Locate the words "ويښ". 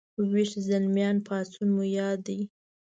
0.31-0.51